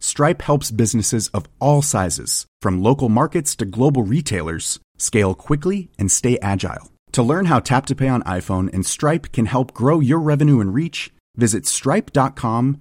Stripe 0.00 0.42
helps 0.42 0.70
businesses 0.70 1.28
of 1.28 1.46
all 1.58 1.82
sizes, 1.82 2.46
from 2.62 2.82
local 2.82 3.08
markets 3.08 3.56
to 3.56 3.64
global 3.64 4.02
retailers, 4.02 4.78
scale 4.98 5.34
quickly 5.34 5.90
and 5.98 6.10
stay 6.10 6.38
agile. 6.42 6.92
To 7.12 7.22
learn 7.22 7.46
how 7.46 7.60
Tap 7.60 7.86
to 7.86 7.94
Pay 7.94 8.08
on 8.08 8.22
iPhone 8.24 8.72
and 8.74 8.84
Stripe 8.84 9.32
can 9.32 9.46
help 9.46 9.72
grow 9.72 10.00
your 10.00 10.18
revenue 10.20 10.60
and 10.60 10.74
reach, 10.74 11.12
visit 11.36 11.66
stripe.com/tapiphone. 11.66 12.80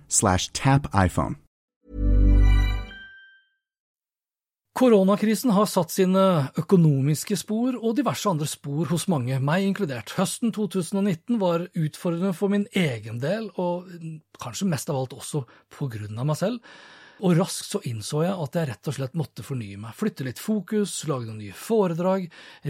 tap. 0.54 1.36
Koronakrisen 4.76 5.54
har 5.56 5.70
satt 5.72 5.94
sine 5.96 6.22
økonomiske 6.60 7.38
spor 7.40 7.78
og 7.80 7.94
diverse 7.96 8.28
andre 8.28 8.44
spor 8.46 8.90
hos 8.90 9.06
mange, 9.08 9.38
meg 9.40 9.64
inkludert. 9.64 10.12
Høsten 10.18 10.52
2019 10.52 11.40
var 11.40 11.64
utfordrende 11.80 12.34
for 12.36 12.52
min 12.52 12.66
egen 12.76 13.22
del, 13.24 13.48
og 13.56 13.88
kanskje 14.44 14.68
mest 14.68 14.92
av 14.92 15.00
alt 15.00 15.16
også 15.16 15.46
på 15.72 15.88
grunn 15.94 16.20
av 16.20 16.28
meg 16.28 16.40
selv. 16.42 16.60
Og 17.24 17.38
raskt 17.40 17.70
så 17.70 17.82
innså 17.88 18.26
jeg 18.26 18.36
at 18.36 18.58
jeg 18.58 18.70
rett 18.72 18.90
og 18.92 18.96
slett 18.98 19.18
måtte 19.18 19.46
fornye 19.46 19.80
meg. 19.80 19.96
Flytte 19.96 20.26
litt 20.28 20.42
fokus, 20.42 20.98
lage 21.08 21.30
noen 21.30 21.40
nye 21.44 21.56
foredrag, 21.56 22.26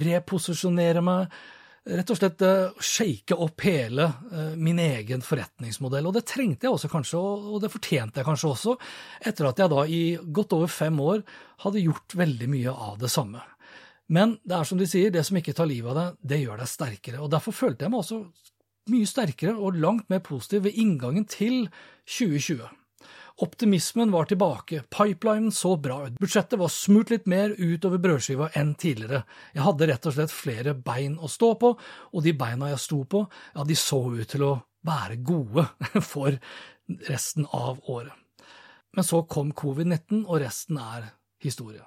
reposisjonere 0.05 1.01
meg. 1.05 1.37
Rett 1.85 2.09
og 2.09 2.17
slett 2.17 2.41
uh, 2.41 2.77
shake 2.81 3.35
opp 3.37 3.61
hele 3.65 4.07
uh, 4.09 4.53
min 4.57 4.79
egen 4.81 5.21
forretningsmodell. 5.25 6.07
Og 6.09 6.15
det 6.17 6.23
trengte 6.29 6.65
jeg 6.65 6.73
også 6.73 6.89
kanskje, 6.89 7.19
og 7.21 7.59
det 7.61 7.69
fortjente 7.73 8.21
jeg 8.21 8.29
kanskje 8.29 8.53
også, 8.53 8.77
etter 9.21 9.49
at 9.49 9.61
jeg 9.61 9.73
da 9.73 9.83
i 9.85 9.99
godt 10.17 10.55
over 10.57 10.71
fem 10.71 10.97
år 11.01 11.21
hadde 11.65 11.83
gjort 11.85 12.17
veldig 12.17 12.49
mye 12.49 12.73
av 12.89 12.97
det 13.01 13.11
samme. 13.13 13.43
Men 14.13 14.37
det 14.45 14.57
er 14.57 14.69
som 14.69 14.81
de 14.81 14.87
sier, 14.89 15.13
det 15.13 15.23
som 15.25 15.37
ikke 15.37 15.53
tar 15.57 15.69
livet 15.69 15.93
av 15.93 15.97
deg, 15.99 16.17
det 16.33 16.41
gjør 16.43 16.61
deg 16.61 16.69
sterkere. 16.69 17.21
Og 17.25 17.31
derfor 17.33 17.57
følte 17.57 17.85
jeg 17.85 17.93
meg 17.93 18.01
også 18.01 18.21
mye 18.93 19.09
sterkere 19.09 19.53
og 19.57 19.77
langt 19.81 20.09
mer 20.13 20.21
positiv 20.25 20.65
ved 20.65 20.77
inngangen 20.81 21.25
til 21.29 21.67
2020. 22.05 22.65
Optimismen 23.43 24.11
var 24.11 24.25
tilbake, 24.25 24.83
pipelinen 24.89 25.51
så 25.51 25.73
bra 25.75 26.05
ut, 26.05 26.19
budsjettet 26.19 26.59
var 26.59 26.69
smurt 26.71 27.09
litt 27.11 27.25
mer 27.27 27.51
utover 27.57 27.99
brødskiva 27.99 28.47
enn 28.55 28.71
tidligere, 28.79 29.25
jeg 29.51 29.65
hadde 29.65 29.89
rett 29.89 30.07
og 30.07 30.15
slett 30.15 30.31
flere 30.31 30.75
bein 30.87 31.17
å 31.19 31.27
stå 31.27 31.49
på, 31.59 31.73
og 32.15 32.23
de 32.23 32.31
beina 32.39 32.69
jeg 32.71 32.83
sto 32.85 33.01
på, 33.11 33.25
ja, 33.57 33.65
de 33.67 33.75
så 33.75 33.99
ut 34.13 34.29
til 34.31 34.45
å 34.47 34.53
være 34.87 35.19
gode 35.27 35.65
for 36.13 36.37
resten 37.09 37.49
av 37.51 37.83
året. 37.91 38.15
Men 38.95 39.03
så 39.03 39.25
kom 39.27 39.51
covid-19, 39.51 40.23
og 40.23 40.39
resten 40.39 40.79
er 40.79 41.11
historie. 41.43 41.83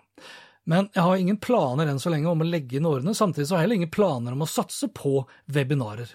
Men 0.69 0.91
jeg 0.93 1.01
har 1.01 1.17
ingen 1.17 1.41
planer 1.41 1.89
enn 1.89 2.01
så 2.03 2.13
lenge 2.13 2.29
om 2.29 2.45
å 2.45 2.47
legge 2.51 2.77
inn 2.77 2.89
årene, 2.91 3.17
samtidig 3.17 3.49
så 3.49 3.57
har 3.57 3.63
jeg 3.63 3.71
heller 3.71 3.81
ingen 3.81 3.95
planer 3.95 4.37
om 4.37 4.45
å 4.45 4.53
satse 4.53 4.91
på 4.93 5.23
webinarer. 5.49 6.13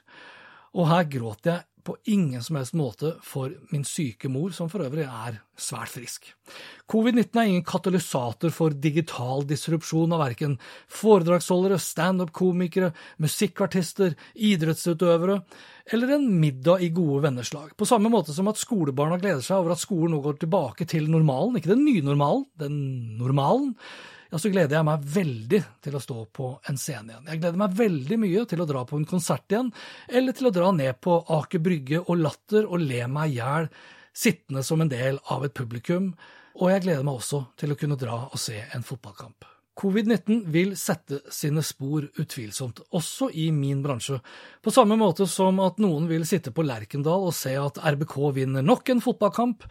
Og 0.78 0.92
her 0.92 1.10
gråter 1.10 1.56
jeg 1.56 1.73
på 1.84 1.96
ingen 2.10 2.44
som 2.44 2.58
helst 2.58 2.76
måte 2.78 3.14
for 3.26 3.52
min 3.72 3.84
syke 3.88 4.30
mor, 4.32 4.54
som 4.56 4.70
for 4.72 4.86
øvrig 4.86 5.04
er 5.04 5.40
svært 5.60 5.92
frisk. 5.94 6.30
Covid-19 6.90 7.40
er 7.40 7.50
ingen 7.50 7.66
katalysator 7.68 8.54
for 8.56 8.76
digital 8.86 9.46
disrupsjon 9.48 10.16
av 10.16 10.24
verken 10.24 10.56
foredragsholdere, 10.92 11.80
standup-komikere, 11.82 12.94
musikkartister, 13.24 14.16
idrettsutøvere 14.34 15.42
eller 15.92 16.16
en 16.16 16.28
middag 16.40 16.84
i 16.86 16.92
gode 16.96 17.26
venneslag. 17.28 17.76
På 17.78 17.88
samme 17.88 18.12
måte 18.12 18.36
som 18.36 18.48
at 18.52 18.62
skolebarna 18.62 19.20
gleder 19.22 19.44
seg 19.44 19.60
over 19.60 19.76
at 19.76 19.84
skolen 19.84 20.16
nå 20.16 20.24
går 20.24 20.40
tilbake 20.44 20.88
til 20.90 21.10
normalen, 21.12 21.60
ikke 21.60 21.74
den 21.76 21.86
nye 21.86 22.04
normalen, 22.06 22.48
den 22.60 22.78
normalen, 23.20 23.74
ja, 24.34 24.40
så 24.42 24.50
gleder 24.50 24.80
jeg 24.80 24.86
meg 24.88 25.04
veldig 25.14 25.58
til 25.86 25.94
å 25.94 26.00
stå 26.02 26.16
på 26.34 26.48
en 26.70 26.80
scene 26.82 27.12
igjen. 27.12 27.28
Jeg 27.30 27.42
gleder 27.44 27.60
meg 27.62 27.76
veldig 27.78 28.18
mye 28.24 28.46
til 28.50 28.64
å 28.64 28.66
dra 28.66 28.82
på 28.90 28.98
en 28.98 29.06
konsert 29.06 29.54
igjen, 29.54 29.70
eller 30.10 30.34
til 30.34 30.50
å 30.50 30.54
dra 30.56 30.72
ned 30.74 30.98
på 31.06 31.20
Aker 31.38 31.62
Brygge 31.62 32.00
og 32.02 32.18
Latter 32.18 32.66
og 32.66 32.82
le 32.82 33.04
meg 33.14 33.36
i 33.36 33.38
hjel, 33.38 33.70
sittende 34.10 34.66
som 34.66 34.82
en 34.82 34.90
del 34.90 35.22
av 35.34 35.46
et 35.46 35.54
publikum, 35.54 36.16
og 36.58 36.74
jeg 36.74 36.86
gleder 36.88 37.06
meg 37.06 37.22
også 37.22 37.44
til 37.62 37.76
å 37.76 37.78
kunne 37.78 37.98
dra 38.02 38.24
og 38.26 38.42
se 38.42 38.58
en 38.74 38.86
fotballkamp. 38.86 39.46
Covid-19 39.78 40.44
vil 40.54 40.74
sette 40.78 41.22
sine 41.34 41.62
spor 41.66 42.06
utvilsomt, 42.22 42.82
også 42.94 43.30
i 43.38 43.52
min 43.54 43.86
bransje, 43.86 44.18
på 44.66 44.74
samme 44.74 44.98
måte 44.98 45.30
som 45.30 45.62
at 45.62 45.78
noen 45.82 46.10
vil 46.10 46.26
sitte 46.30 46.54
på 46.54 46.66
Lerkendal 46.66 47.30
og 47.30 47.38
se 47.38 47.54
at 47.58 47.82
RBK 47.82 48.18
vinner 48.38 48.66
nok 48.66 48.90
en 48.94 49.02
fotballkamp, 49.02 49.66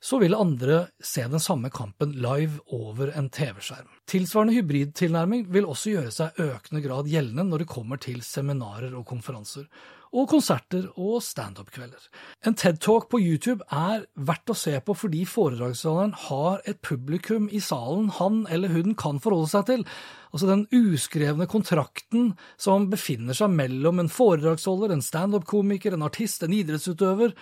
så 0.00 0.18
vil 0.22 0.34
andre 0.34 0.86
se 1.04 1.26
den 1.28 1.42
samme 1.42 1.68
kampen 1.70 2.14
live 2.16 2.62
over 2.72 3.12
en 3.18 3.28
TV-skjerm. 3.28 3.88
Tilsvarende 4.08 4.56
hybridtilnærming 4.56 5.46
vil 5.52 5.68
også 5.68 5.94
gjøre 5.94 6.12
seg 6.14 6.40
økende 6.40 6.82
grad 6.84 7.10
gjeldende 7.10 7.44
når 7.50 7.64
det 7.64 7.72
kommer 7.72 8.00
til 8.00 8.22
seminarer 8.24 8.96
og 8.96 9.04
konferanser, 9.10 9.68
og 10.10 10.26
konserter 10.32 10.88
og 10.98 11.20
standup-kvelder. 11.22 12.00
En 12.48 12.56
TED-talk 12.58 13.06
på 13.12 13.20
YouTube 13.22 13.62
er 13.70 14.08
verdt 14.18 14.50
å 14.50 14.56
se 14.58 14.72
på 14.82 14.96
fordi 14.98 15.20
foredragsholderen 15.28 16.16
har 16.24 16.64
et 16.70 16.80
publikum 16.82 17.46
i 17.52 17.60
salen 17.62 18.08
han 18.16 18.42
eller 18.50 18.72
hun 18.74 18.96
kan 18.98 19.20
forholde 19.22 19.52
seg 19.52 19.68
til. 19.68 19.84
Altså 20.32 20.50
den 20.50 20.64
uskrevne 20.74 21.46
kontrakten 21.50 22.32
som 22.58 22.88
befinner 22.90 23.38
seg 23.38 23.54
mellom 23.54 24.02
en 24.02 24.10
foredragsholder, 24.10 24.96
en 24.96 25.04
standup-komiker, 25.04 25.94
en 25.94 26.08
artist, 26.08 26.42
en 26.42 26.56
idrettsutøver 26.58 27.36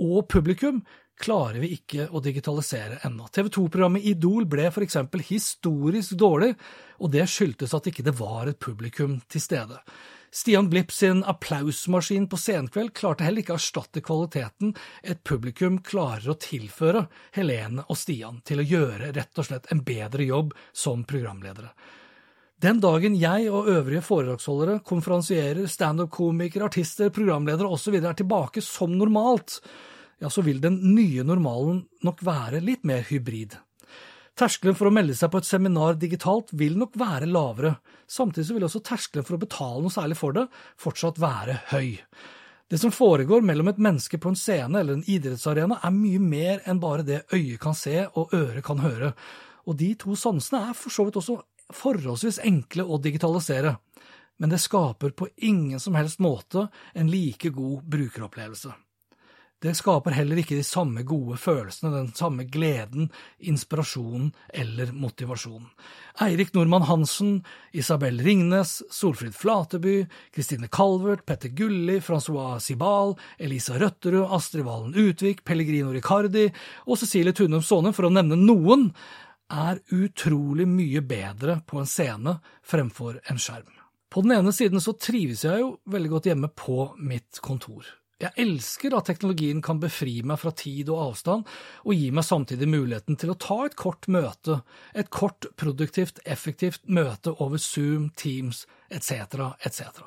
og 0.00 0.28
publikum, 0.32 0.84
klarer 1.20 1.60
vi 1.60 1.74
ikke 1.76 2.08
å 2.10 2.22
digitalisere 2.24 3.02
ennå. 3.06 3.28
TV 3.32 3.50
2-programmet 3.52 4.06
Idol 4.08 4.46
ble 4.48 4.70
f.eks. 4.70 4.96
historisk 5.28 6.16
dårlig, 6.18 6.54
og 7.00 7.12
det 7.12 7.26
skyldtes 7.28 7.76
at 7.76 7.90
ikke 7.90 8.06
det 8.06 8.16
var 8.18 8.48
et 8.48 8.60
publikum 8.60 9.20
til 9.28 9.44
stede. 9.44 9.78
Stian 10.32 10.68
Blipp 10.70 10.92
sin 10.94 11.24
applausmaskin 11.26 12.28
på 12.30 12.38
Senkveld 12.38 12.92
klarte 12.94 13.26
heller 13.26 13.42
ikke 13.42 13.56
å 13.56 13.58
erstatte 13.58 14.02
kvaliteten 14.04 14.76
et 15.02 15.24
publikum 15.26 15.80
klarer 15.82 16.30
å 16.30 16.38
tilføre 16.38 17.08
Helene 17.34 17.82
og 17.88 17.98
Stian 17.98 18.38
til 18.46 18.62
å 18.62 18.66
gjøre 18.66 19.10
rett 19.16 19.42
og 19.42 19.48
slett 19.48 19.66
en 19.74 19.82
bedre 19.82 20.28
jobb 20.28 20.54
som 20.70 21.02
programledere. 21.02 21.72
Den 22.60 22.78
dagen 22.78 23.14
jeg 23.16 23.48
og 23.48 23.70
øvrige 23.72 24.04
foredragsholdere, 24.04 24.82
konferansierer, 24.86 25.64
standup-komikere, 25.66 26.68
artister, 26.68 27.10
programledere 27.10 27.66
osv. 27.72 27.96
er 27.98 28.18
tilbake 28.18 28.62
som 28.62 28.92
normalt, 29.00 29.58
ja, 30.20 30.30
så 30.30 30.44
vil 30.44 30.60
den 30.60 30.78
nye 30.94 31.24
normalen 31.24 31.84
nok 32.04 32.22
være 32.24 32.60
litt 32.64 32.84
mer 32.88 33.06
hybrid. 33.08 33.56
Terskelen 34.38 34.76
for 34.78 34.88
å 34.88 34.94
melde 34.94 35.16
seg 35.16 35.32
på 35.32 35.40
et 35.40 35.48
seminar 35.48 35.96
digitalt 36.00 36.52
vil 36.56 36.76
nok 36.80 36.94
være 37.00 37.28
lavere, 37.28 37.74
samtidig 38.08 38.56
vil 38.56 38.68
også 38.68 38.82
terskelen 38.86 39.26
for 39.26 39.36
å 39.36 39.42
betale 39.42 39.82
noe 39.84 39.92
særlig 39.92 40.16
for 40.20 40.36
det 40.36 40.46
fortsatt 40.80 41.20
være 41.20 41.58
høy. 41.72 41.98
Det 42.70 42.78
som 42.78 42.94
foregår 42.94 43.42
mellom 43.42 43.72
et 43.72 43.80
menneske 43.82 44.20
på 44.22 44.30
en 44.30 44.38
scene 44.38 44.80
eller 44.80 44.96
en 44.96 45.06
idrettsarena, 45.10 45.80
er 45.82 45.96
mye 45.96 46.20
mer 46.22 46.60
enn 46.70 46.80
bare 46.80 47.04
det 47.04 47.24
øyet 47.34 47.58
kan 47.60 47.74
se 47.74 48.04
og 48.06 48.34
øret 48.36 48.64
kan 48.64 48.80
høre, 48.84 49.12
og 49.66 49.76
de 49.76 49.94
to 49.98 50.14
sansene 50.16 50.70
er 50.70 50.76
for 50.78 50.94
så 50.94 51.04
vidt 51.08 51.18
også 51.18 51.40
forholdsvis 51.74 52.40
enkle 52.46 52.86
å 52.86 53.00
digitalisere, 53.02 53.74
men 54.40 54.54
det 54.54 54.62
skaper 54.62 55.12
på 55.12 55.28
ingen 55.50 55.82
som 55.82 55.98
helst 55.98 56.22
måte 56.22 56.68
en 56.94 57.10
like 57.10 57.50
god 57.52 57.82
brukeropplevelse. 57.90 58.72
Det 59.60 59.74
skaper 59.76 60.14
heller 60.16 60.38
ikke 60.40 60.56
de 60.56 60.64
samme 60.64 61.02
gode 61.04 61.36
følelsene, 61.36 61.90
den 61.92 62.14
samme 62.16 62.46
gleden, 62.48 63.10
inspirasjonen 63.44 64.30
eller 64.56 64.94
motivasjonen. 64.96 65.66
Eirik 66.24 66.54
Normann 66.54 66.86
Hansen, 66.88 67.42
Isabel 67.76 68.22
Ringnes, 68.24 68.78
Solfrid 68.88 69.36
Flateby, 69.36 70.06
Kristine 70.32 70.70
Calvert, 70.72 71.26
Petter 71.28 71.52
Gulli, 71.52 71.98
Francois 72.00 72.64
Sibal, 72.64 73.18
Elisa 73.36 73.76
Røtterud, 73.76 74.32
Astrid 74.32 74.64
Valen 74.64 74.96
Utvik, 74.96 75.44
Pellegrino 75.44 75.92
Ricardi 75.92 76.48
og 76.86 76.96
Cecilie 76.96 77.36
Tunum 77.36 77.60
Saane, 77.60 77.92
for 77.92 78.08
å 78.08 78.14
nevne 78.16 78.40
noen, 78.40 78.88
er 79.50 79.84
utrolig 79.92 80.64
mye 80.70 81.04
bedre 81.04 81.60
på 81.68 81.82
en 81.82 81.88
scene 81.90 82.38
fremfor 82.64 83.20
en 83.28 83.40
skjerm. 83.40 83.76
På 84.10 84.24
den 84.24 84.38
ene 84.38 84.56
siden 84.56 84.80
så 84.80 84.96
trives 84.96 85.44
jeg 85.44 85.60
jo 85.60 85.74
veldig 85.90 86.16
godt 86.16 86.32
hjemme 86.32 86.48
på 86.56 86.94
mitt 86.96 87.44
kontor. 87.44 87.84
Jeg 88.20 88.36
elsker 88.42 88.92
at 88.98 89.06
teknologien 89.08 89.62
kan 89.64 89.78
befri 89.80 90.18
meg 90.26 90.42
fra 90.42 90.52
tid 90.52 90.90
og 90.92 91.00
avstand, 91.06 91.46
og 91.86 91.96
gi 91.96 92.10
meg 92.12 92.26
samtidig 92.26 92.68
muligheten 92.68 93.16
til 93.20 93.32
å 93.32 93.38
ta 93.40 93.62
et 93.64 93.76
kort 93.80 94.10
møte, 94.12 94.58
et 94.92 95.08
kort, 95.08 95.48
produktivt, 95.60 96.20
effektivt 96.28 96.84
møte 96.84 97.32
over 97.40 97.56
Zoom, 97.56 98.10
Teams 98.20 98.66
etc., 98.92 99.54
etc. 99.64 100.04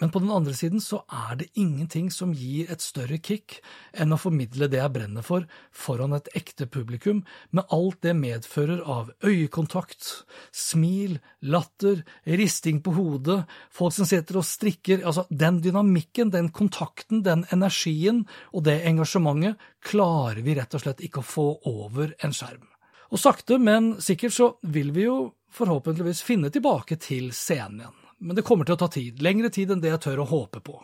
Men 0.00 0.10
på 0.10 0.18
den 0.22 0.30
andre 0.32 0.54
siden 0.56 0.80
så 0.80 1.02
er 1.12 1.36
det 1.42 1.50
ingenting 1.60 2.06
som 2.12 2.32
gir 2.32 2.70
et 2.72 2.80
større 2.80 3.18
kick 3.20 3.58
enn 3.92 4.14
å 4.14 4.18
formidle 4.20 4.70
det 4.72 4.80
jeg 4.80 4.92
brenner 4.94 5.24
for, 5.26 5.44
foran 5.76 6.16
et 6.16 6.30
ekte 6.38 6.64
publikum, 6.72 7.20
med 7.52 7.68
alt 7.68 8.00
det 8.06 8.14
medfører 8.16 8.80
av 8.80 9.10
øyekontakt, 9.20 10.08
smil, 10.56 11.18
latter, 11.44 12.00
risting 12.24 12.80
på 12.80 12.96
hodet, 12.96 13.42
folk 13.68 13.98
som 13.98 14.08
sitter 14.08 14.40
og 14.40 14.48
strikker, 14.48 15.04
altså 15.04 15.26
den 15.28 15.60
dynamikken, 15.60 16.32
den 16.32 16.48
kontakten, 16.48 17.20
den 17.26 17.44
energien 17.52 18.24
og 18.54 18.64
det 18.70 18.80
engasjementet 18.88 19.60
klarer 19.84 20.40
vi 20.46 20.56
rett 20.56 20.80
og 20.80 20.86
slett 20.86 21.04
ikke 21.04 21.20
å 21.20 21.28
få 21.28 21.48
over 21.68 22.16
en 22.24 22.32
skjerm. 22.32 22.64
Og 23.12 23.20
sakte, 23.20 23.60
men 23.60 23.98
sikkert 24.00 24.32
så 24.32 24.52
vil 24.64 24.94
vi 24.96 25.10
jo 25.10 25.22
forhåpentligvis 25.52 26.22
finne 26.24 26.48
tilbake 26.54 26.96
til 27.02 27.34
scenen 27.36 27.82
igjen 27.82 27.99
men 28.20 28.36
det 28.36 28.44
kommer 28.46 28.68
til 28.68 28.76
å 28.76 28.80
ta 28.82 28.90
tid. 28.92 29.22
Lengre 29.24 29.50
tid 29.52 29.72
enn 29.72 29.82
det 29.82 29.94
jeg 29.94 30.02
tør 30.04 30.22
å 30.22 30.30
håpe 30.30 30.62
på. 30.64 30.76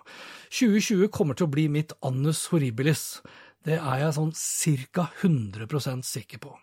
2020 0.49 1.11
kommer 1.15 1.37
til 1.37 1.49
å 1.49 1.53
bli 1.53 1.67
mitt 1.73 1.93
annus 2.07 2.47
horribilis. 2.53 3.21
Det 3.67 3.77
er 3.77 4.05
jeg 4.05 4.15
sånn 4.17 4.33
ca. 4.95 5.09
100% 5.23 6.07
sikker 6.07 6.43
på. 6.43 6.55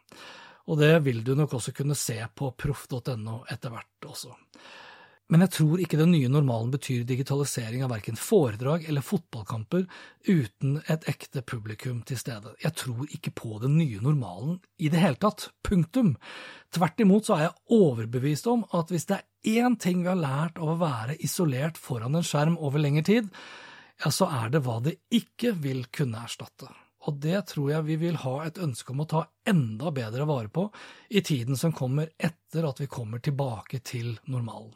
Og 0.71 0.79
det 0.79 0.93
vil 1.03 1.21
du 1.27 1.33
nok 1.35 1.57
også 1.59 1.73
kunne 1.75 1.97
se 1.99 2.17
på 2.35 2.53
proff.no 2.57 3.43
etter 3.51 3.73
hvert 3.73 4.07
også. 4.07 4.33
Men 5.31 5.45
jeg 5.45 5.53
tror 5.55 5.81
ikke 5.81 5.97
den 5.97 6.11
nye 6.13 6.29
normalen 6.29 6.71
betyr 6.73 7.05
digitalisering 7.07 7.83
av 7.85 7.93
verken 7.93 8.17
foredrag 8.19 8.83
eller 8.89 9.05
fotballkamper 9.05 9.85
uten 10.27 10.75
et 10.91 11.07
ekte 11.09 11.41
publikum 11.47 12.01
til 12.07 12.19
stede. 12.19 12.51
Jeg 12.61 12.75
tror 12.77 13.07
ikke 13.07 13.33
på 13.39 13.57
den 13.63 13.77
nye 13.79 14.01
normalen 14.03 14.59
i 14.77 14.91
det 14.93 15.01
hele 15.01 15.17
tatt. 15.17 15.47
Punktum. 15.65 16.13
Tvert 16.75 17.01
imot 17.01 17.27
så 17.29 17.37
er 17.37 17.45
jeg 17.47 17.79
overbevist 17.79 18.49
om 18.51 18.65
at 18.77 18.91
hvis 18.93 19.07
det 19.09 19.19
er 19.19 19.29
én 19.43 19.75
ting 19.79 20.03
vi 20.03 20.09
har 20.11 20.19
lært 20.19 20.59
av 20.61 20.73
å 20.73 20.79
være 20.81 21.17
isolert 21.23 21.79
foran 21.79 22.15
en 22.15 22.25
skjerm 22.25 22.57
over 22.57 22.81
lengre 22.81 23.05
tid, 23.07 23.29
ja, 24.03 24.11
så 24.11 24.27
er 24.31 24.53
det 24.53 24.63
hva 24.65 24.79
det 24.83 24.97
ikke 25.13 25.53
vil 25.63 25.85
kunne 25.93 26.23
erstatte. 26.25 26.69
Og 27.03 27.17
det 27.19 27.41
tror 27.51 27.71
jeg 27.71 27.87
vi 27.87 27.97
vil 27.99 28.19
ha 28.21 28.35
et 28.45 28.59
ønske 28.63 28.93
om 28.93 29.03
å 29.03 29.09
ta 29.09 29.25
enda 29.49 29.91
bedre 29.91 30.27
vare 30.27 30.47
på 30.51 30.69
i 31.11 31.21
tiden 31.25 31.59
som 31.59 31.75
kommer 31.75 32.13
etter 32.17 32.67
at 32.67 32.79
vi 32.79 32.87
kommer 32.87 33.19
tilbake 33.19 33.81
til 33.83 34.15
normalen. 34.23 34.71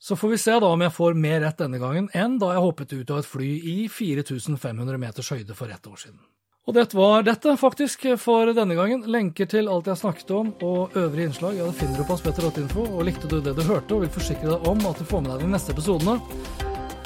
Så 0.00 0.16
får 0.16 0.32
vi 0.32 0.40
se 0.40 0.56
da 0.56 0.68
om 0.72 0.80
jeg 0.80 0.96
får 0.96 1.18
mer 1.20 1.42
rett 1.44 1.58
denne 1.60 1.78
gangen 1.78 2.08
enn 2.16 2.38
da 2.40 2.54
jeg 2.54 2.64
hoppet 2.64 2.94
ut 2.96 3.10
av 3.12 3.20
et 3.20 3.28
fly 3.28 3.50
i 3.68 3.76
4500 3.92 4.98
meters 4.98 5.28
høyde 5.34 5.56
for 5.58 5.70
ett 5.70 5.86
år 5.86 5.98
siden. 6.06 6.22
Og 6.68 6.74
det 6.76 6.94
var 6.94 7.22
dette, 7.24 7.56
faktisk, 7.56 8.04
for 8.20 8.52
denne 8.54 8.76
gangen. 8.78 9.04
Lenker 9.10 9.48
til 9.48 9.68
alt 9.72 9.88
jeg 9.88 10.00
snakket 10.00 10.32
om 10.36 10.52
og 10.60 10.96
øvrige 10.98 11.30
innslag 11.30 11.56
ja, 11.58 11.66
det 11.66 11.78
finner 11.80 11.98
du 11.98 12.04
på 12.06 12.18
aspetter.info. 12.18 12.84
Og 12.84 13.06
likte 13.08 13.30
du 13.30 13.40
det 13.40 13.56
du 13.56 13.62
hørte 13.64 13.96
og 13.96 14.04
vil 14.04 14.12
forsikre 14.12 14.52
deg 14.52 14.68
om 14.68 14.84
at 14.90 15.00
du 15.00 15.08
får 15.08 15.24
med 15.24 15.32
deg 15.34 15.46
de 15.46 15.54
neste 15.54 15.74
episodene, 15.74 16.18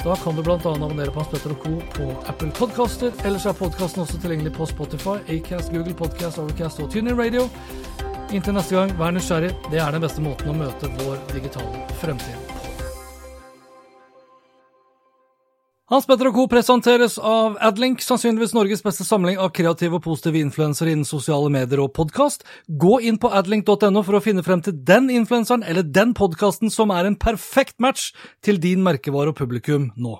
da 0.05 0.13
kan 0.21 0.35
du 0.37 0.43
bl.a. 0.45 0.57
abonnere 0.59 1.09
på 1.09 1.17
Hans 1.23 1.31
Petter 1.31 1.55
Co. 1.63 1.79
på 1.95 2.11
Apple 2.29 2.51
Podcaster. 2.53 3.15
Ellers 3.25 3.47
er 3.49 3.57
podkasten 3.57 4.03
også 4.03 4.19
tilgjengelig 4.21 4.53
på 4.53 4.67
Spotify, 4.69 5.17
Acast, 5.33 5.73
Google 5.73 5.97
Podcast, 5.97 6.37
Overcast 6.37 6.83
og 6.83 6.91
TuneIn 6.93 7.17
Radio. 7.17 7.47
Inntil 8.29 8.53
neste 8.53 8.77
gang, 8.77 8.93
vær 8.99 9.15
nysgjerrig. 9.15 9.55
Det 9.71 9.81
er 9.81 9.97
den 9.97 10.05
beste 10.05 10.21
måten 10.21 10.53
å 10.53 10.59
møte 10.61 10.93
vår 10.99 11.17
digitale 11.33 11.87
fremtid 12.03 12.54
Hans 15.85 16.07
Petter 16.09 16.31
og 16.31 16.33
Co. 16.33 16.43
presenteres 16.49 17.19
av 17.21 17.59
Adlink, 17.61 17.99
sannsynligvis 18.01 18.55
Norges 18.57 18.81
beste 18.81 19.05
samling 19.05 19.35
av 19.37 19.51
kreative 19.53 19.99
og 19.99 20.01
positive 20.01 20.39
influensere 20.41 20.89
innen 20.89 21.05
sosiale 21.05 21.51
medier 21.53 21.83
og 21.83 21.91
podkast. 21.93 22.41
Gå 22.65 23.03
inn 23.05 23.19
på 23.21 23.29
adlink.no 23.29 24.01
for 24.01 24.17
å 24.17 24.21
finne 24.25 24.41
frem 24.41 24.63
til 24.65 24.73
den 24.81 25.11
influenseren 25.13 25.61
eller 25.61 25.85
den 25.85 26.15
podkasten 26.17 26.73
som 26.73 26.89
er 26.89 27.05
en 27.05 27.17
perfekt 27.21 27.77
match 27.77 28.15
til 28.41 28.57
din 28.57 28.81
merkevare 28.81 29.29
og 29.29 29.37
publikum 29.37 29.91
nå. 29.93 30.15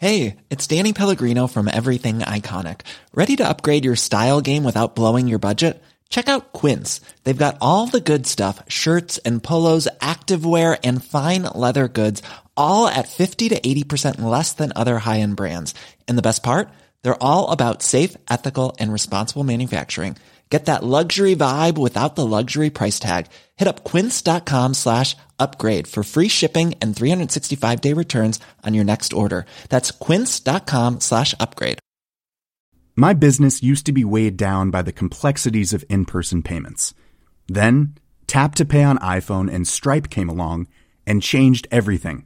Hey, 0.00 0.36
it's 0.48 0.66
Danny 0.66 0.94
Pellegrino 0.94 1.46
from 1.48 1.68
Everything 1.68 2.20
Iconic. 2.20 2.80
Ready 3.12 3.36
to 3.36 3.44
upgrade 3.44 3.84
your 3.84 3.96
style 3.96 4.40
game 4.40 4.64
without 4.64 4.94
blowing 4.94 5.28
your 5.28 5.38
budget? 5.38 5.82
Check 6.08 6.28
out 6.30 6.52
Quince. 6.52 7.02
They've 7.24 7.36
got 7.36 7.58
all 7.60 7.88
the 7.88 8.00
good 8.00 8.26
stuff, 8.26 8.62
shirts 8.68 9.18
and 9.18 9.42
polos, 9.42 9.88
activewear 10.00 10.78
and 10.84 11.04
fine 11.04 11.42
leather 11.42 11.88
goods 11.88 12.22
all 12.56 12.86
at 12.86 13.08
50 13.08 13.48
to 13.48 13.60
80% 13.60 14.20
less 14.20 14.52
than 14.52 14.72
other 14.76 14.98
high-end 14.98 15.36
brands. 15.36 15.74
And 16.06 16.18
the 16.18 16.22
best 16.22 16.42
part? 16.42 16.68
They're 17.02 17.22
all 17.22 17.50
about 17.50 17.82
safe, 17.82 18.16
ethical, 18.28 18.76
and 18.78 18.92
responsible 18.92 19.44
manufacturing. 19.44 20.16
Get 20.48 20.66
that 20.66 20.84
luxury 20.84 21.34
vibe 21.34 21.76
without 21.76 22.14
the 22.14 22.24
luxury 22.24 22.70
price 22.70 23.00
tag. 23.00 23.26
Hit 23.56 23.66
up 23.66 23.82
quince.com 23.82 24.74
slash 24.74 25.16
upgrade 25.38 25.88
for 25.88 26.04
free 26.04 26.28
shipping 26.28 26.74
and 26.80 26.94
365-day 26.94 27.92
returns 27.92 28.38
on 28.64 28.74
your 28.74 28.84
next 28.84 29.12
order. 29.12 29.44
That's 29.68 29.90
quince.com 29.90 31.00
slash 31.00 31.34
upgrade. 31.40 31.78
My 32.94 33.12
business 33.12 33.62
used 33.62 33.86
to 33.86 33.92
be 33.92 34.04
weighed 34.04 34.36
down 34.36 34.70
by 34.70 34.82
the 34.82 34.92
complexities 34.92 35.74
of 35.74 35.84
in-person 35.90 36.42
payments. 36.42 36.94
Then, 37.48 37.96
Tap 38.26 38.54
to 38.56 38.64
Pay 38.64 38.82
on 38.84 38.98
iPhone 38.98 39.52
and 39.52 39.68
Stripe 39.68 40.10
came 40.10 40.28
along 40.28 40.68
and 41.06 41.22
changed 41.22 41.68
everything. 41.70 42.25